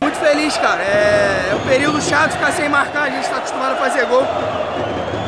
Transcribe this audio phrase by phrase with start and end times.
[0.00, 0.82] Muito feliz, cara.
[0.82, 4.26] É, é um período chato ficar sem marcar, a gente está acostumado a fazer gol.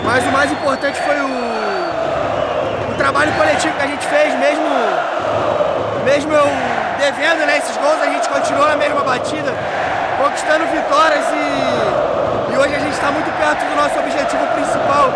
[0.05, 4.69] Mas o mais importante foi o, o trabalho coletivo que a gente fez, mesmo,
[6.05, 6.47] mesmo eu
[6.99, 9.53] devendo né, esses gols, a gente continuou na mesma batida,
[10.17, 15.13] conquistando vitórias e, e hoje a gente está muito perto do nosso objetivo principal,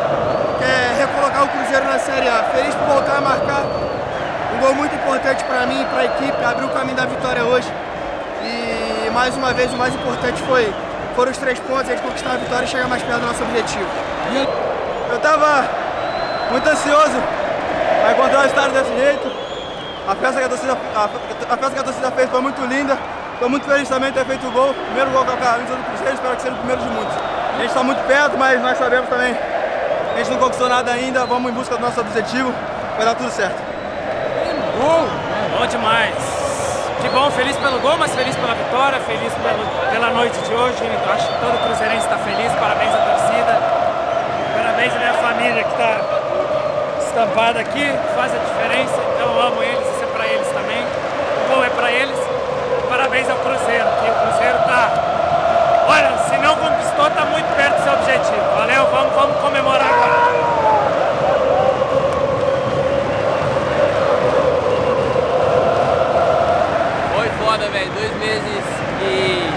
[0.58, 2.44] que é recolocar o Cruzeiro na Série A.
[2.52, 3.62] Feliz por voltar a marcar
[4.54, 5.44] um gol muito importante
[5.98, 7.68] para para a equipe, abriu o caminho da vitória hoje.
[8.44, 10.72] E mais uma vez o mais importante foi
[11.16, 13.42] foram os três pontos, a gente conquistar a vitória e chegar mais perto do nosso
[13.42, 13.88] objetivo.
[15.10, 15.66] Eu estava
[16.52, 17.18] muito ansioso
[18.06, 19.32] a encontrar o estádio desse jeito.
[20.06, 22.96] A festa, que a, torcida, a, a, festa que a torcida fez foi muito linda.
[23.34, 24.72] Estou muito feliz também de ter feito o gol.
[24.72, 27.16] Primeiro gol com a camisa do Cruzeiro, espero que seja o primeiro de muitos.
[27.16, 29.36] A gente está muito perto, mas nós sabemos também
[30.14, 31.26] a gente não conquistou nada ainda.
[31.26, 32.54] Vamos em busca do nosso objetivo,
[32.96, 33.60] vai dar tudo certo.
[34.80, 35.27] Gol!
[35.58, 36.14] Bom demais.
[37.00, 40.78] Que bom, feliz pelo gol, mas feliz pela vitória, feliz pelo, pela noite de hoje.
[40.82, 43.60] Eu acho que todo cruzeirense está feliz, parabéns à torcida,
[44.56, 46.00] parabéns à minha família que está
[47.06, 50.84] estampada aqui, faz a diferença, então eu amo eles, isso é para eles também.
[51.44, 52.18] O gol é para eles.
[52.88, 54.90] Parabéns ao Cruzeiro, que o Cruzeiro está,
[55.88, 58.56] olha, se não conquistou, está muito perto do seu objetivo.
[58.56, 60.38] Valeu, vamos, vamos comemorar agora.
[67.14, 67.92] Foi foda, velho.
[67.92, 68.64] Dois meses
[69.02, 69.48] e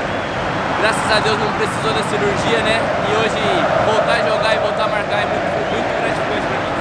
[0.79, 2.77] graças a Deus não precisou da cirurgia, né?
[3.09, 3.41] E hoje
[3.85, 6.73] voltar a jogar e voltar a marcar é muito, muito gratificante pra mim.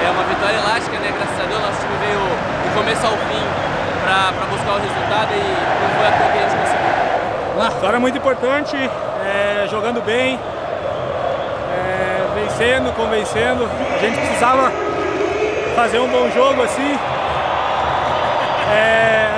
[0.00, 1.12] É uma vitória elástica, né?
[1.12, 3.44] Graças a Deus nosso time veio do começo ao fim
[4.02, 5.44] pra buscar o resultado e
[5.82, 6.96] não foi a toa que a gente conseguiu.
[7.76, 10.38] Vitória muito importante, é, jogando bem,
[11.74, 13.68] é, vencendo, convencendo.
[13.94, 14.72] A gente precisava
[15.74, 16.96] fazer um bom jogo assim.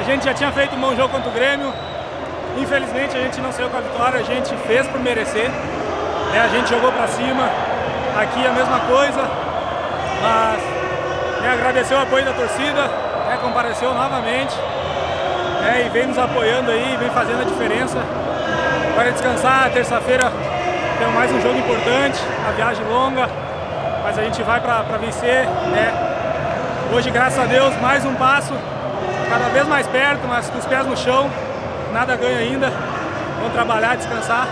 [0.09, 1.71] É, gente já tinha feito um bom jogo contra o Grêmio.
[2.57, 5.51] Infelizmente a gente não saiu com a vitória, a gente fez por merecer.
[6.33, 7.47] né, a gente jogou para cima.
[8.19, 9.21] Aqui a mesma coisa.
[10.23, 10.63] Mas
[11.43, 12.87] né, agradecer o apoio da torcida,
[13.29, 14.57] né, compareceu novamente
[15.61, 17.99] né, e vem nos apoiando aí, vem fazendo a diferença.
[18.93, 20.33] Agora é descansar, terça-feira
[20.99, 22.19] tem mais um jogo importante,
[22.49, 23.29] a viagem longa,
[24.03, 25.45] mas a gente vai para vencer.
[25.45, 25.93] Né?
[26.95, 28.55] Hoje, graças a Deus, mais um passo,
[29.29, 31.31] cada vez mais perto, mas com os pés no chão,
[31.93, 32.71] nada ganha ainda.
[33.39, 34.49] Vamos trabalhar, descansar,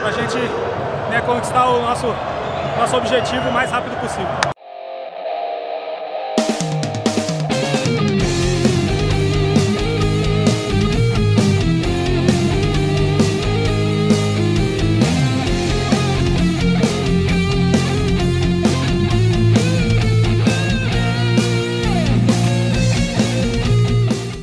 [0.00, 0.36] para a gente
[1.10, 2.14] né, conquistar o nosso,
[2.78, 4.59] nosso objetivo o mais rápido possível.